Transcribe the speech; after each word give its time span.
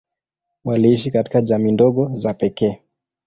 Waliishi 0.63 1.11
katika 1.11 1.41
jamii 1.41 1.71
ndogo 1.71 2.11
za 2.15 2.33
pekee. 2.33 2.81